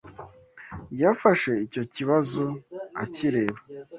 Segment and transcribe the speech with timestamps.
[1.01, 2.43] Yafashe icyo kibazo
[3.03, 3.59] akireba